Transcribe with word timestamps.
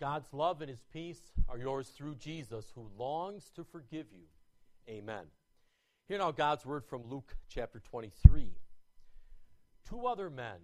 God's 0.00 0.32
love 0.32 0.60
and 0.60 0.70
his 0.70 0.84
peace 0.92 1.32
are 1.48 1.58
yours 1.58 1.88
through 1.88 2.16
Jesus, 2.16 2.70
who 2.74 2.88
longs 2.96 3.50
to 3.56 3.64
forgive 3.64 4.06
you. 4.12 4.26
Amen. 4.88 5.24
Hear 6.06 6.18
now 6.18 6.30
God's 6.30 6.64
word 6.64 6.84
from 6.84 7.02
Luke 7.08 7.36
chapter 7.48 7.80
23. 7.80 8.52
Two 9.88 10.06
other 10.06 10.30
men, 10.30 10.58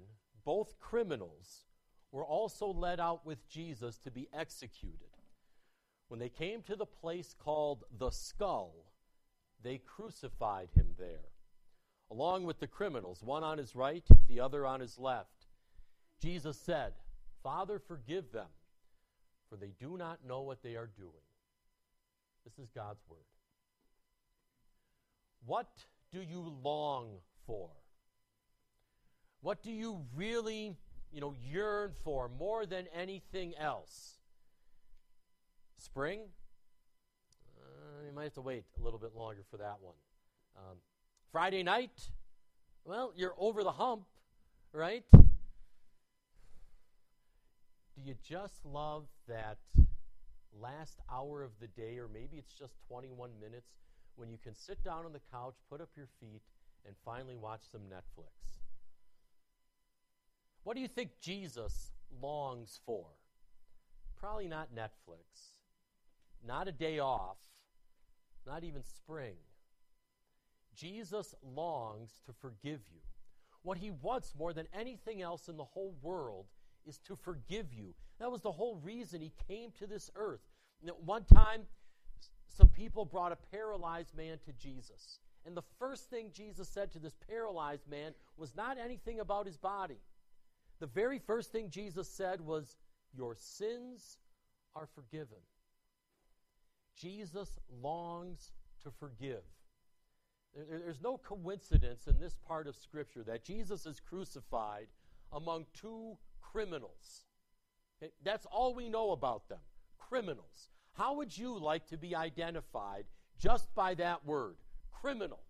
both 0.44 0.78
criminals, 0.78 1.64
were 2.12 2.24
also 2.24 2.68
led 2.68 3.00
out 3.00 3.26
with 3.26 3.48
Jesus 3.48 3.98
to 3.98 4.10
be 4.10 4.28
executed. 4.32 5.00
When 6.08 6.20
they 6.20 6.28
came 6.28 6.62
to 6.62 6.76
the 6.76 6.86
place 6.86 7.34
called 7.38 7.84
the 7.98 8.10
skull, 8.10 8.86
they 9.62 9.78
crucified 9.78 10.68
him 10.76 10.94
there, 10.98 11.30
along 12.10 12.44
with 12.44 12.60
the 12.60 12.66
criminals, 12.66 13.22
one 13.22 13.42
on 13.42 13.58
his 13.58 13.74
right, 13.74 14.04
the 14.28 14.40
other 14.40 14.64
on 14.64 14.80
his 14.80 14.98
left. 14.98 15.46
Jesus 16.20 16.58
said, 16.58 16.92
Father, 17.42 17.78
forgive 17.78 18.30
them, 18.30 18.48
for 19.48 19.56
they 19.56 19.72
do 19.78 19.96
not 19.96 20.18
know 20.26 20.42
what 20.42 20.62
they 20.62 20.76
are 20.76 20.88
doing. 20.96 21.10
This 22.44 22.58
is 22.58 22.70
God's 22.74 23.00
word. 23.08 23.18
What 25.46 25.68
do 26.12 26.20
you 26.20 26.54
long 26.62 27.08
for? 27.46 27.70
What 29.40 29.62
do 29.62 29.70
you 29.70 30.00
really, 30.14 30.76
you 31.12 31.20
know, 31.20 31.34
yearn 31.50 31.92
for 32.02 32.28
more 32.28 32.64
than 32.66 32.86
anything 32.94 33.54
else? 33.58 34.18
Spring? 35.76 36.20
Uh, 37.58 38.06
you 38.06 38.14
might 38.14 38.24
have 38.24 38.34
to 38.34 38.40
wait 38.40 38.64
a 38.80 38.82
little 38.82 38.98
bit 38.98 39.14
longer 39.14 39.42
for 39.50 39.58
that 39.58 39.76
one. 39.80 39.94
Um, 40.56 40.76
Friday 41.30 41.62
night? 41.62 42.08
Well, 42.84 43.12
you're 43.16 43.34
over 43.38 43.62
the 43.62 43.72
hump, 43.72 44.04
right? 44.72 45.04
Do 47.96 48.02
you 48.08 48.14
just 48.28 48.64
love 48.64 49.04
that 49.28 49.58
last 50.60 50.98
hour 51.12 51.42
of 51.42 51.52
the 51.60 51.68
day, 51.68 51.98
or 51.98 52.08
maybe 52.12 52.36
it's 52.38 52.52
just 52.52 52.74
21 52.88 53.30
minutes, 53.40 53.70
when 54.16 54.30
you 54.30 54.38
can 54.42 54.54
sit 54.54 54.82
down 54.82 55.04
on 55.04 55.12
the 55.12 55.20
couch, 55.32 55.54
put 55.70 55.80
up 55.80 55.90
your 55.96 56.08
feet, 56.20 56.42
and 56.86 56.94
finally 57.04 57.36
watch 57.36 57.60
some 57.70 57.82
Netflix? 57.82 58.60
What 60.64 60.74
do 60.74 60.82
you 60.82 60.88
think 60.88 61.10
Jesus 61.20 61.92
longs 62.20 62.80
for? 62.84 63.06
Probably 64.18 64.48
not 64.48 64.74
Netflix, 64.74 65.58
not 66.46 66.68
a 66.68 66.72
day 66.72 66.98
off, 66.98 67.38
not 68.46 68.64
even 68.64 68.82
spring. 68.82 69.36
Jesus 70.74 71.34
longs 71.42 72.20
to 72.26 72.32
forgive 72.32 72.80
you. 72.92 73.00
What 73.62 73.78
he 73.78 73.90
wants 73.90 74.34
more 74.36 74.52
than 74.52 74.66
anything 74.74 75.22
else 75.22 75.48
in 75.48 75.56
the 75.56 75.64
whole 75.64 75.94
world 76.02 76.46
is 76.86 76.98
to 77.00 77.16
forgive 77.16 77.72
you. 77.72 77.94
That 78.18 78.30
was 78.30 78.42
the 78.42 78.52
whole 78.52 78.76
reason 78.76 79.20
he 79.20 79.32
came 79.48 79.70
to 79.78 79.86
this 79.86 80.10
earth. 80.16 80.40
Know, 80.82 80.96
one 81.04 81.24
time, 81.24 81.62
some 82.48 82.68
people 82.68 83.04
brought 83.04 83.32
a 83.32 83.38
paralyzed 83.50 84.16
man 84.16 84.38
to 84.44 84.52
Jesus. 84.52 85.18
And 85.46 85.56
the 85.56 85.62
first 85.78 86.10
thing 86.10 86.30
Jesus 86.32 86.68
said 86.68 86.92
to 86.92 86.98
this 86.98 87.16
paralyzed 87.28 87.88
man 87.88 88.12
was 88.36 88.54
not 88.54 88.78
anything 88.78 89.20
about 89.20 89.46
his 89.46 89.56
body. 89.56 89.98
The 90.80 90.86
very 90.86 91.18
first 91.18 91.52
thing 91.52 91.70
Jesus 91.70 92.08
said 92.08 92.40
was, 92.40 92.76
Your 93.16 93.34
sins 93.34 94.18
are 94.74 94.88
forgiven. 94.94 95.38
Jesus 96.96 97.58
longs 97.82 98.52
to 98.82 98.90
forgive. 98.90 99.42
There's 100.54 101.02
no 101.02 101.18
coincidence 101.18 102.06
in 102.06 102.20
this 102.20 102.36
part 102.46 102.68
of 102.68 102.76
Scripture 102.76 103.24
that 103.24 103.44
Jesus 103.44 103.86
is 103.86 103.98
crucified 104.00 104.86
among 105.32 105.66
two 105.74 106.16
criminals. 106.52 107.24
Eh, 108.02 108.08
that's 108.22 108.46
all 108.46 108.74
we 108.74 108.88
know 108.88 109.12
about 109.12 109.48
them 109.48 109.60
criminals. 109.98 110.68
How 110.92 111.14
would 111.14 111.36
you 111.36 111.58
like 111.58 111.86
to 111.88 111.96
be 111.96 112.14
identified 112.14 113.06
just 113.38 113.74
by 113.74 113.94
that 113.94 114.24
word, 114.24 114.56
criminal? 114.92 115.40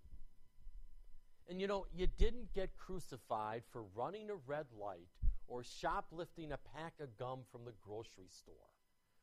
And 1.48 1.60
you 1.60 1.66
know, 1.66 1.86
you 1.94 2.06
didn't 2.18 2.54
get 2.54 2.76
crucified 2.78 3.62
for 3.70 3.82
running 3.94 4.30
a 4.30 4.36
red 4.46 4.66
light 4.80 5.08
or 5.46 5.62
shoplifting 5.62 6.52
a 6.52 6.58
pack 6.76 6.94
of 7.00 7.18
gum 7.18 7.40
from 7.52 7.64
the 7.64 7.74
grocery 7.84 8.28
store. 8.30 8.54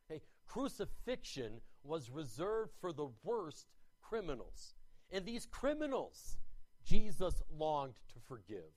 Okay? 0.09 0.21
Crucifixion 0.47 1.61
was 1.83 2.11
reserved 2.11 2.73
for 2.79 2.93
the 2.93 3.07
worst 3.23 3.67
criminals. 4.01 4.75
And 5.11 5.25
these 5.25 5.47
criminals, 5.47 6.37
Jesus 6.85 7.41
longed 7.57 7.95
to 8.13 8.19
forgive. 8.27 8.71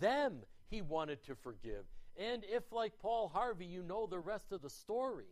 Them 0.00 0.44
he 0.70 0.80
wanted 0.82 1.22
to 1.24 1.34
forgive. 1.34 1.84
And 2.18 2.44
if, 2.48 2.72
like 2.72 2.98
Paul 2.98 3.30
Harvey, 3.32 3.66
you 3.66 3.82
know 3.82 4.06
the 4.06 4.18
rest 4.18 4.52
of 4.52 4.62
the 4.62 4.70
story, 4.70 5.26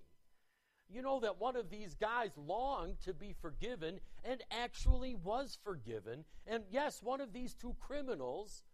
you 0.90 1.00
know 1.00 1.20
that 1.20 1.40
one 1.40 1.56
of 1.56 1.70
these 1.70 1.94
guys 1.94 2.30
longed 2.36 3.00
to 3.04 3.14
be 3.14 3.34
forgiven 3.40 4.00
and 4.22 4.42
actually 4.50 5.14
was 5.14 5.58
forgiven. 5.64 6.24
And 6.46 6.64
yes, 6.70 7.02
one 7.02 7.20
of 7.20 7.32
these 7.32 7.54
two 7.54 7.74
criminals 7.80 8.64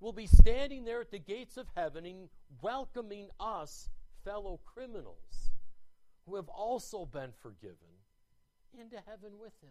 will 0.00 0.12
be 0.12 0.26
standing 0.26 0.84
there 0.84 1.00
at 1.00 1.10
the 1.10 1.18
gates 1.18 1.56
of 1.56 1.66
heaven 1.76 2.28
welcoming 2.62 3.28
us, 3.38 3.90
fellow 4.24 4.60
criminals, 4.64 5.52
who 6.26 6.36
have 6.36 6.48
also 6.48 7.04
been 7.04 7.32
forgiven, 7.40 7.76
into 8.78 8.96
heaven 9.06 9.38
with 9.38 9.52
him. 9.62 9.70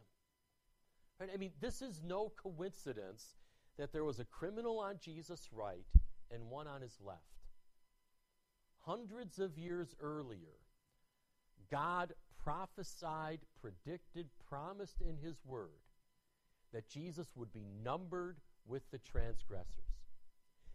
Right? 1.20 1.30
I 1.34 1.38
mean, 1.38 1.52
this 1.60 1.82
is 1.82 2.02
no 2.06 2.32
coincidence 2.42 3.36
that 3.78 3.92
there 3.92 4.04
was 4.04 4.20
a 4.20 4.26
criminal 4.26 4.80
on 4.80 5.00
Jesus' 5.04 5.50
right 5.52 5.86
and 6.32 6.50
one 6.50 6.68
on 6.68 6.82
his 6.82 6.98
left. 7.04 7.41
Hundreds 8.82 9.40
of 9.40 9.58
years 9.58 9.96
earlier, 10.02 10.58
God 11.70 12.14
prophesied, 12.44 13.40
predicted, 13.62 14.28
promised 14.50 15.02
in 15.02 15.18
His 15.18 15.36
Word 15.46 15.70
that 16.74 16.90
Jesus 16.90 17.28
would 17.36 17.54
be 17.54 17.66
numbered 17.84 18.38
with 18.68 18.84
the 18.92 18.98
transgressors. 19.00 19.68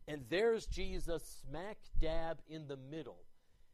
And 0.09 0.23
there's 0.29 0.67
Jesus 0.67 1.43
smack 1.49 1.79
dab 2.01 2.39
in 2.49 2.69
the 2.69 2.77
middle, 2.77 3.25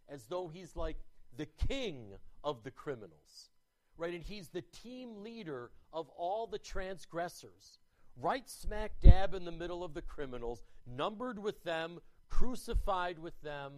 as 0.09 0.25
though 0.25 0.49
he's 0.49 0.77
like 0.77 0.97
the 1.37 1.49
king 1.69 2.13
of 2.43 2.63
the 2.63 2.71
criminals, 2.71 3.51
right? 3.99 4.15
And 4.15 4.23
he's 4.23 4.49
the 4.49 4.63
team 4.63 5.23
leader 5.23 5.71
of 5.93 6.09
all 6.17 6.47
the 6.47 6.59
transgressors, 6.59 7.79
right 8.21 8.49
smack 8.49 8.93
dab 9.03 9.35
in 9.35 9.45
the 9.45 9.53
middle 9.53 9.85
of 9.85 9.95
the 9.95 10.03
criminals, 10.03 10.63
numbered 10.87 11.39
with 11.39 11.63
them, 11.65 11.99
crucified 12.31 13.19
with 13.19 13.39
them, 13.43 13.73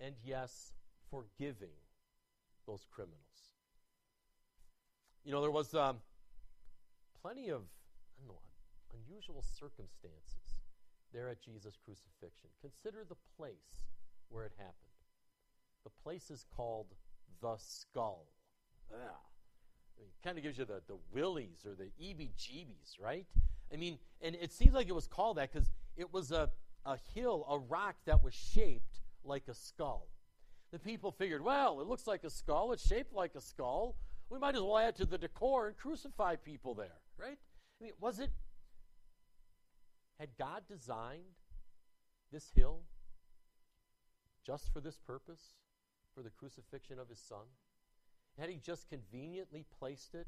and 0.00 0.14
yes, 0.24 0.72
forgiving 1.10 1.76
those 2.66 2.84
criminals. 2.90 3.20
You 5.24 5.32
know, 5.32 5.40
there 5.40 5.50
was 5.50 5.74
um, 5.74 5.98
plenty 7.22 7.48
of 7.48 7.62
I 7.62 8.26
don't 8.26 8.28
know, 8.28 8.40
unusual 8.94 9.42
circumstances 9.42 10.60
there 11.12 11.28
at 11.28 11.40
Jesus' 11.40 11.76
crucifixion. 11.84 12.50
Consider 12.60 13.04
the 13.08 13.16
place 13.36 13.88
where 14.28 14.44
it 14.44 14.52
happened. 14.56 14.74
The 15.84 15.90
place 16.02 16.30
is 16.30 16.44
called 16.56 16.86
the 17.40 17.56
skull. 17.58 18.26
Yeah. 18.90 18.96
I 18.98 20.02
mean, 20.02 20.10
kind 20.22 20.36
of 20.36 20.44
gives 20.44 20.58
you 20.58 20.64
the, 20.64 20.82
the 20.86 20.98
willies 21.12 21.64
or 21.64 21.74
the 21.74 21.90
EB 22.00 22.30
jeebies, 22.36 23.00
right? 23.00 23.26
I 23.72 23.76
mean, 23.76 23.98
and 24.20 24.34
it 24.36 24.52
seems 24.52 24.74
like 24.74 24.88
it 24.88 24.94
was 24.94 25.06
called 25.06 25.38
that 25.38 25.52
because 25.52 25.70
it 25.96 26.12
was 26.12 26.32
a, 26.32 26.50
a 26.84 26.98
hill, 27.14 27.46
a 27.48 27.58
rock 27.58 27.96
that 28.04 28.22
was 28.22 28.34
shaped 28.34 29.00
like 29.26 29.48
a 29.48 29.54
skull. 29.54 30.08
The 30.72 30.78
people 30.78 31.12
figured, 31.12 31.42
well, 31.42 31.80
it 31.80 31.86
looks 31.86 32.06
like 32.06 32.24
a 32.24 32.30
skull, 32.30 32.72
it's 32.72 32.86
shaped 32.86 33.14
like 33.14 33.34
a 33.34 33.40
skull. 33.40 33.96
We 34.28 34.38
might 34.38 34.56
as 34.56 34.62
well 34.62 34.78
add 34.78 34.96
to 34.96 35.06
the 35.06 35.18
decor 35.18 35.68
and 35.68 35.76
crucify 35.76 36.36
people 36.36 36.74
there, 36.74 37.00
right? 37.16 37.38
I 37.80 37.84
mean, 37.84 37.92
was 38.00 38.18
it 38.18 38.30
had 40.18 40.30
God 40.38 40.62
designed 40.68 41.36
this 42.32 42.50
hill 42.54 42.80
just 44.44 44.72
for 44.72 44.80
this 44.80 44.98
purpose, 44.98 45.40
for 46.14 46.22
the 46.22 46.30
crucifixion 46.30 46.98
of 46.98 47.08
his 47.08 47.20
son? 47.20 47.46
Had 48.38 48.48
he 48.48 48.56
just 48.56 48.88
conveniently 48.88 49.64
placed 49.78 50.14
it 50.14 50.26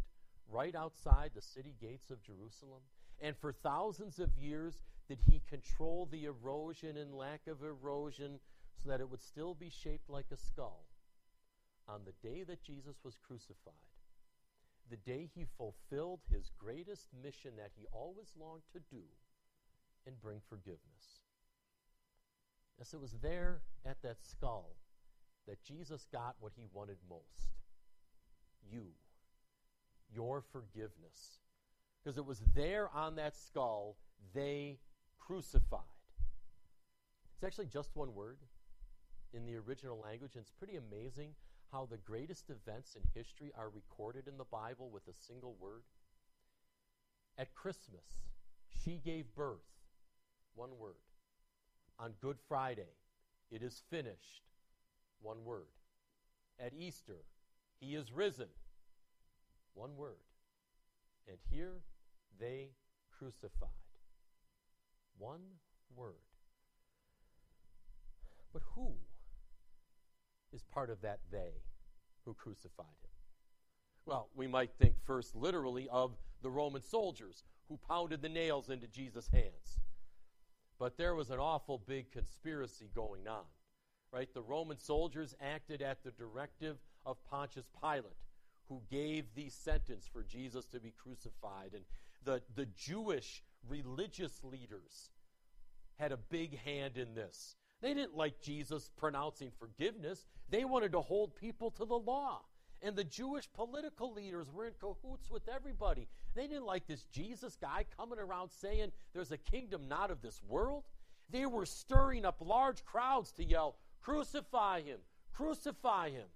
right 0.50 0.74
outside 0.74 1.32
the 1.34 1.42
city 1.42 1.74
gates 1.80 2.10
of 2.10 2.22
Jerusalem? 2.22 2.82
And 3.20 3.36
for 3.36 3.52
thousands 3.52 4.18
of 4.18 4.36
years, 4.36 4.82
did 5.08 5.18
he 5.26 5.42
control 5.48 6.06
the 6.10 6.24
erosion 6.26 6.96
and 6.96 7.14
lack 7.14 7.46
of 7.46 7.62
erosion 7.62 8.38
so 8.82 8.90
that 8.90 9.00
it 9.00 9.10
would 9.10 9.22
still 9.22 9.54
be 9.54 9.70
shaped 9.70 10.08
like 10.08 10.26
a 10.32 10.36
skull? 10.36 10.84
On 11.88 12.00
the 12.04 12.28
day 12.28 12.44
that 12.44 12.62
Jesus 12.62 12.96
was 13.02 13.16
crucified, 13.26 13.74
the 14.90 14.96
day 14.96 15.28
he 15.34 15.46
fulfilled 15.56 16.20
his 16.30 16.50
greatest 16.58 17.08
mission 17.22 17.52
that 17.56 17.70
he 17.76 17.86
always 17.92 18.32
longed 18.38 18.62
to 18.72 18.80
do 18.90 19.02
and 20.06 20.20
bring 20.20 20.40
forgiveness. 20.48 21.22
Yes, 22.78 22.94
it 22.94 23.00
was 23.00 23.16
there 23.22 23.62
at 23.84 24.00
that 24.02 24.18
skull 24.22 24.76
that 25.46 25.62
Jesus 25.64 26.06
got 26.12 26.36
what 26.40 26.52
he 26.54 26.64
wanted 26.72 26.98
most 27.08 27.48
you, 28.70 28.84
your 30.14 30.42
forgiveness. 30.52 31.40
Because 32.02 32.18
it 32.18 32.24
was 32.24 32.42
there 32.54 32.88
on 32.94 33.16
that 33.16 33.36
skull 33.36 33.96
they 34.34 34.78
crucified. 35.18 35.80
It's 37.34 37.44
actually 37.44 37.66
just 37.66 37.90
one 37.94 38.14
word 38.14 38.38
in 39.32 39.46
the 39.46 39.56
original 39.56 40.00
language, 40.02 40.32
and 40.34 40.42
it's 40.42 40.52
pretty 40.52 40.76
amazing 40.76 41.34
how 41.72 41.86
the 41.86 41.98
greatest 41.98 42.50
events 42.50 42.96
in 42.96 43.02
history 43.14 43.52
are 43.56 43.68
recorded 43.68 44.26
in 44.26 44.38
the 44.38 44.44
Bible 44.44 44.88
with 44.90 45.06
a 45.08 45.26
single 45.26 45.54
word? 45.60 45.82
At 47.36 47.54
Christmas, 47.54 48.04
she 48.84 49.00
gave 49.04 49.34
birth. 49.34 49.58
One 50.54 50.78
word. 50.78 50.94
On 52.00 52.12
Good 52.20 52.38
Friday, 52.48 52.94
it 53.50 53.62
is 53.62 53.82
finished. 53.90 54.42
One 55.20 55.44
word. 55.44 55.68
At 56.58 56.72
Easter, 56.74 57.24
he 57.80 57.94
is 57.94 58.12
risen. 58.12 58.48
One 59.74 59.96
word. 59.96 60.16
And 61.28 61.36
here 61.50 61.82
they 62.40 62.70
crucified. 63.16 63.68
One 65.18 65.42
word. 65.94 66.14
But 68.52 68.62
who 68.74 68.94
is 70.52 70.62
part 70.72 70.90
of 70.90 71.00
that 71.02 71.20
they 71.30 71.62
who 72.24 72.34
crucified 72.34 72.86
him? 72.86 73.10
Well, 74.06 74.28
we 74.34 74.46
might 74.46 74.70
think 74.78 74.94
first 75.04 75.36
literally 75.36 75.88
of 75.90 76.16
the 76.42 76.50
Roman 76.50 76.82
soldiers 76.82 77.44
who 77.68 77.78
pounded 77.88 78.22
the 78.22 78.28
nails 78.28 78.70
into 78.70 78.86
Jesus' 78.86 79.28
hands. 79.28 79.80
But 80.78 80.96
there 80.96 81.14
was 81.14 81.30
an 81.30 81.38
awful 81.38 81.82
big 81.86 82.10
conspiracy 82.12 82.88
going 82.94 83.26
on, 83.26 83.44
right? 84.12 84.32
The 84.32 84.42
Roman 84.42 84.78
soldiers 84.78 85.34
acted 85.40 85.82
at 85.82 86.02
the 86.02 86.12
directive 86.12 86.78
of 87.04 87.22
Pontius 87.24 87.68
Pilate, 87.82 88.16
who 88.68 88.80
gave 88.90 89.24
the 89.34 89.48
sentence 89.48 90.08
for 90.10 90.22
Jesus 90.22 90.66
to 90.66 90.80
be 90.80 90.92
crucified. 90.96 91.72
And 91.74 91.84
the, 92.24 92.42
the 92.54 92.66
Jewish 92.66 93.42
religious 93.68 94.42
leaders 94.44 95.10
had 95.98 96.12
a 96.12 96.16
big 96.16 96.58
hand 96.60 96.96
in 96.96 97.14
this. 97.14 97.56
They 97.80 97.94
didn't 97.94 98.16
like 98.16 98.40
Jesus 98.40 98.90
pronouncing 98.96 99.50
forgiveness, 99.58 100.26
they 100.50 100.64
wanted 100.64 100.92
to 100.92 101.00
hold 101.00 101.36
people 101.36 101.70
to 101.72 101.84
the 101.84 101.98
law. 101.98 102.42
And 102.80 102.94
the 102.94 103.04
Jewish 103.04 103.48
political 103.52 104.12
leaders 104.12 104.52
were 104.52 104.66
in 104.66 104.72
cahoots 104.78 105.28
with 105.30 105.48
everybody. 105.48 106.06
They 106.36 106.46
didn't 106.46 106.64
like 106.64 106.86
this 106.86 107.02
Jesus 107.12 107.56
guy 107.60 107.84
coming 107.96 108.20
around 108.20 108.50
saying 108.50 108.92
there's 109.12 109.32
a 109.32 109.38
kingdom 109.38 109.88
not 109.88 110.12
of 110.12 110.22
this 110.22 110.40
world. 110.48 110.84
They 111.28 111.44
were 111.44 111.66
stirring 111.66 112.24
up 112.24 112.36
large 112.40 112.84
crowds 112.84 113.32
to 113.32 113.44
yell, 113.44 113.76
Crucify 114.00 114.82
him! 114.82 115.00
Crucify 115.32 116.10
him! 116.10 116.26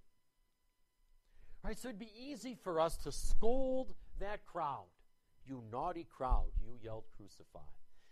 Right, 1.62 1.78
so 1.78 1.88
it'd 1.88 2.00
be 2.00 2.10
easy 2.18 2.56
for 2.60 2.80
us 2.80 2.96
to 2.98 3.12
scold 3.12 3.94
that 4.18 4.44
crowd. 4.44 4.86
You 5.46 5.62
naughty 5.70 6.06
crowd, 6.10 6.50
you 6.60 6.76
yelled 6.82 7.04
crucify. 7.16 7.60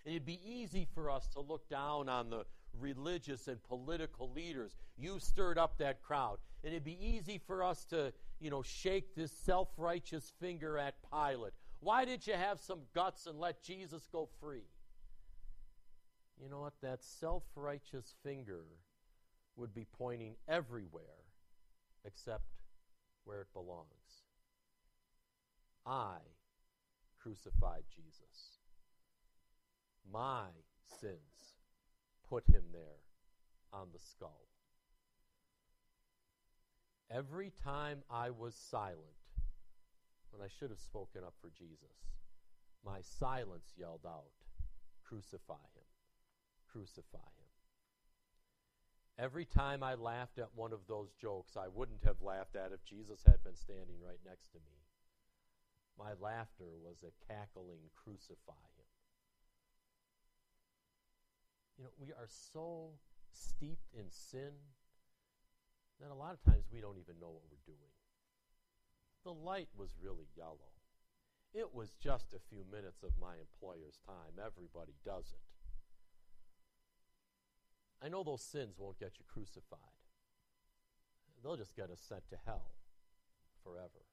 And 0.05 0.14
it'd 0.14 0.26
be 0.26 0.41
easy 0.44 0.87
for 0.94 1.11
us 1.11 1.26
to 1.29 1.41
look 1.41 1.69
down 1.69 2.08
on 2.08 2.31
the 2.31 2.44
religious 2.79 3.49
and 3.49 3.62
political 3.62 4.31
leaders. 4.31 4.76
You 4.97 5.19
stirred 5.19 5.58
up 5.58 5.79
that 5.79 6.02
crowd. 6.02 6.38
And 6.62 6.73
it'd 6.73 6.85
be 6.85 6.99
easy 7.00 7.41
for 7.47 7.64
us 7.64 7.85
to, 7.87 8.12
you 8.38 8.50
know, 8.50 8.62
shake 8.62 9.14
this 9.14 9.32
self 9.32 9.69
righteous 9.76 10.32
finger 10.41 10.79
at 10.79 10.94
Pilate. 11.11 11.52
Why 11.81 12.05
didn't 12.05 12.26
you 12.26 12.35
have 12.35 12.61
some 12.61 12.81
guts 12.94 13.26
and 13.26 13.38
let 13.38 13.62
Jesus 13.62 14.06
go 14.12 14.29
free? 14.41 14.69
You 16.42 16.49
know 16.49 16.61
what? 16.61 16.75
That 16.83 17.02
self 17.02 17.42
righteous 17.54 18.14
finger 18.23 18.64
would 19.57 19.75
be 19.75 19.87
pointing 19.99 20.37
everywhere 20.49 21.02
except 22.04 22.45
where 23.25 23.42
it 23.42 23.52
belongs. 23.52 24.25
I 25.87 26.16
crucified 27.21 27.85
Jesus. 27.95 28.60
My 30.11 30.49
sins 31.00 31.57
put 32.28 32.47
him 32.47 32.64
there 32.73 33.00
on 33.73 33.88
the 33.92 33.99
skull. 33.99 34.47
Every 37.11 37.52
time 37.64 38.02
I 38.09 38.30
was 38.30 38.54
silent, 38.54 39.19
when 40.30 40.40
I 40.40 40.49
should 40.49 40.71
have 40.71 40.78
spoken 40.78 41.23
up 41.25 41.35
for 41.40 41.50
Jesus, 41.50 42.07
my 42.85 43.00
silence 43.00 43.75
yelled 43.76 44.07
out, 44.07 44.30
Crucify 45.04 45.54
him! 45.75 45.88
Crucify 46.71 47.19
him! 47.19 47.50
Every 49.19 49.45
time 49.45 49.83
I 49.83 49.95
laughed 49.95 50.38
at 50.38 50.54
one 50.54 50.73
of 50.73 50.87
those 50.87 51.12
jokes 51.21 51.57
I 51.57 51.69
wouldn't 51.69 52.04
have 52.04 52.23
laughed 52.23 52.57
at 52.57 52.73
if 52.73 52.85
Jesus 52.85 53.21
had 53.26 53.42
been 53.42 53.57
standing 53.57 53.97
right 54.00 54.21
next 54.25 54.52
to 54.52 54.59
me, 54.59 54.80
my 55.99 56.12
laughter 56.21 56.78
was 56.83 57.02
a 57.02 57.12
cackling, 57.26 57.90
Crucify 58.02 58.64
him! 58.78 58.79
You 61.80 61.88
know, 61.88 61.96
we 61.96 62.12
are 62.12 62.28
so 62.28 62.92
steeped 63.32 63.88
in 63.96 64.12
sin 64.12 64.52
that 65.99 66.12
a 66.12 66.14
lot 66.14 66.37
of 66.37 66.44
times 66.44 66.68
we 66.68 66.84
don't 66.84 67.00
even 67.00 67.16
know 67.16 67.32
what 67.32 67.49
we're 67.49 67.64
doing. 67.64 67.96
The 69.25 69.32
light 69.32 69.68
was 69.75 69.96
really 69.96 70.28
yellow. 70.37 70.76
It 71.54 71.72
was 71.72 71.96
just 71.96 72.34
a 72.37 72.44
few 72.52 72.68
minutes 72.70 73.02
of 73.02 73.16
my 73.18 73.40
employer's 73.40 73.96
time. 74.04 74.37
Everybody 74.37 74.92
does 75.06 75.32
it. 75.32 75.40
I 78.04 78.10
know 78.10 78.25
those 78.25 78.42
sins 78.42 78.76
won't 78.76 79.00
get 79.00 79.16
you 79.16 79.25
crucified. 79.26 79.96
They'll 81.42 81.56
just 81.56 81.75
get 81.75 81.88
us 81.88 82.00
sent 82.06 82.28
to 82.28 82.37
hell 82.44 82.76
forever. 83.64 84.04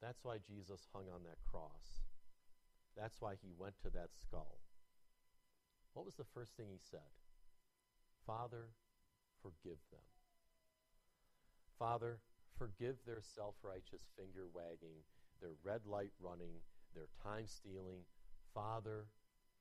That's 0.00 0.24
why 0.24 0.38
Jesus 0.38 0.88
hung 0.94 1.12
on 1.12 1.24
that 1.24 1.44
cross. 1.44 2.00
That's 2.96 3.20
why 3.20 3.34
he 3.40 3.52
went 3.56 3.74
to 3.82 3.90
that 3.90 4.10
skull. 4.20 4.58
What 5.94 6.06
was 6.06 6.14
the 6.14 6.28
first 6.34 6.56
thing 6.56 6.66
he 6.70 6.78
said? 6.78 7.10
Father, 8.26 8.70
forgive 9.42 9.78
them. 9.90 10.06
Father, 11.78 12.18
forgive 12.56 12.96
their 13.04 13.20
self 13.20 13.54
righteous 13.62 14.02
finger 14.16 14.46
wagging, 14.52 15.02
their 15.40 15.52
red 15.64 15.80
light 15.86 16.12
running, 16.20 16.62
their 16.94 17.08
time 17.22 17.46
stealing. 17.46 18.04
Father, 18.54 19.06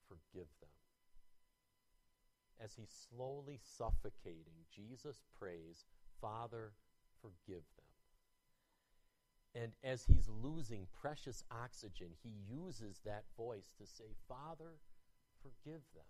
forgive 0.07 0.47
them. 0.59 0.69
As 2.63 2.75
he's 2.75 2.93
slowly 3.09 3.59
suffocating, 3.63 4.67
Jesus 4.73 5.23
prays, 5.39 5.85
Father, 6.19 6.73
forgive 7.21 7.63
them. 7.75 7.80
And 9.53 9.73
as 9.83 10.05
he's 10.05 10.29
losing 10.41 10.87
precious 11.01 11.43
oxygen, 11.51 12.07
he 12.23 12.31
uses 12.49 13.01
that 13.05 13.25
voice 13.35 13.73
to 13.77 13.85
say, 13.85 14.15
Father, 14.27 14.77
forgive 15.41 15.81
them. 15.93 16.05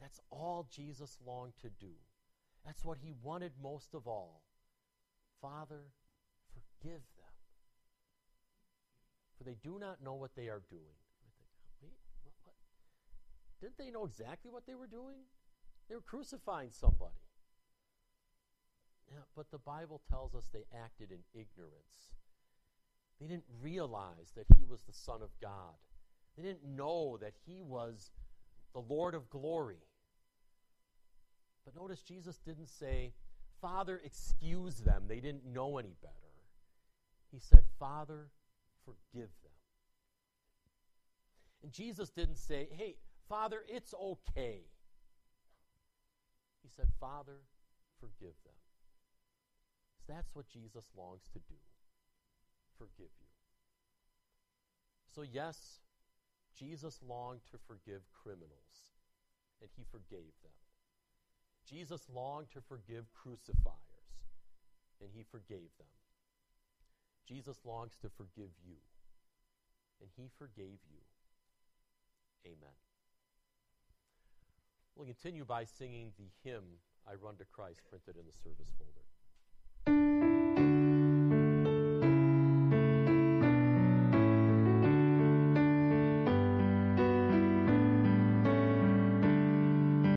That's 0.00 0.20
all 0.30 0.68
Jesus 0.70 1.16
longed 1.26 1.54
to 1.62 1.70
do. 1.70 1.94
That's 2.64 2.84
what 2.84 2.98
he 2.98 3.14
wanted 3.22 3.52
most 3.62 3.94
of 3.94 4.06
all. 4.06 4.42
Father, 5.40 5.84
forgive 6.52 7.00
them. 7.16 7.34
For 9.38 9.44
they 9.44 9.56
do 9.62 9.78
not 9.78 10.02
know 10.04 10.14
what 10.14 10.34
they 10.36 10.48
are 10.48 10.62
doing. 10.68 10.98
Wait, 11.82 11.92
what, 12.22 12.34
what? 12.42 12.54
Didn't 13.60 13.78
they 13.78 13.90
know 13.90 14.04
exactly 14.04 14.50
what 14.50 14.66
they 14.66 14.74
were 14.74 14.86
doing? 14.86 15.24
They 15.88 15.94
were 15.94 16.02
crucifying 16.02 16.70
somebody. 16.72 17.25
Yeah, 19.10 19.22
but 19.36 19.50
the 19.50 19.58
Bible 19.58 20.00
tells 20.10 20.34
us 20.34 20.44
they 20.52 20.64
acted 20.74 21.10
in 21.10 21.18
ignorance. 21.32 22.14
They 23.20 23.26
didn't 23.26 23.44
realize 23.62 24.32
that 24.36 24.46
he 24.56 24.64
was 24.64 24.82
the 24.82 24.92
Son 24.92 25.22
of 25.22 25.30
God. 25.40 25.74
They 26.36 26.42
didn't 26.42 26.64
know 26.64 27.18
that 27.20 27.32
he 27.46 27.62
was 27.62 28.10
the 28.74 28.80
Lord 28.80 29.14
of 29.14 29.30
glory. 29.30 29.78
But 31.64 31.74
notice 31.74 32.02
Jesus 32.02 32.36
didn't 32.38 32.68
say, 32.68 33.12
Father, 33.60 34.00
excuse 34.04 34.76
them. 34.76 35.04
They 35.08 35.20
didn't 35.20 35.46
know 35.46 35.78
any 35.78 35.94
better. 36.02 36.14
He 37.32 37.38
said, 37.38 37.64
Father, 37.78 38.28
forgive 38.84 39.30
them. 39.42 39.52
And 41.62 41.72
Jesus 41.72 42.10
didn't 42.10 42.38
say, 42.38 42.68
Hey, 42.70 42.96
Father, 43.28 43.64
it's 43.68 43.94
okay. 43.94 44.60
He 46.62 46.68
said, 46.76 46.86
Father, 47.00 47.38
forgive 47.98 48.34
them. 48.44 48.54
That's 50.08 50.34
what 50.34 50.48
Jesus 50.48 50.84
longs 50.96 51.28
to 51.32 51.38
do 51.40 51.56
forgive 52.78 53.12
you. 53.20 53.32
So, 55.14 55.22
yes, 55.22 55.80
Jesus 56.56 57.00
longed 57.06 57.40
to 57.50 57.58
forgive 57.66 58.02
criminals, 58.12 58.92
and 59.60 59.70
he 59.76 59.84
forgave 59.90 60.36
them. 60.44 60.52
Jesus 61.68 62.06
longed 62.12 62.50
to 62.52 62.60
forgive 62.60 63.12
crucifiers, 63.12 64.12
and 65.00 65.10
he 65.12 65.24
forgave 65.24 65.72
them. 65.78 65.90
Jesus 67.26 67.58
longs 67.64 67.96
to 68.02 68.08
forgive 68.08 68.52
you, 68.64 68.76
and 70.00 70.10
he 70.16 70.28
forgave 70.38 70.78
you. 70.92 71.02
Amen. 72.46 72.76
We'll 74.94 75.06
continue 75.06 75.44
by 75.44 75.64
singing 75.64 76.12
the 76.16 76.30
hymn, 76.44 76.64
I 77.08 77.14
Run 77.14 77.36
to 77.36 77.44
Christ, 77.44 77.80
printed 77.88 78.16
in 78.16 78.26
the 78.26 78.32
service 78.32 78.72
folder. 78.78 79.04